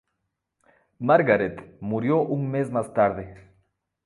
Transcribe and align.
Margaret 0.99 1.77
murió 1.79 2.21
un 2.21 2.49
mes 2.49 2.71
más 2.71 2.91
tarde. 2.91 3.35